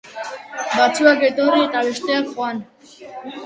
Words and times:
Batzuk 0.77 1.21
etorri 1.29 1.61
eta 1.67 1.85
besteak 1.91 2.35
joan. 2.35 2.67